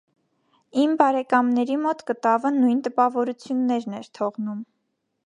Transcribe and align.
Իմ 0.83 0.93
բարեկամների 1.01 1.77
մոտ 1.83 2.01
կտավը 2.07 2.53
նույն 2.57 2.79
տպավորություններն 2.89 3.99
էր 4.01 4.11
թողնում։ 4.21 4.65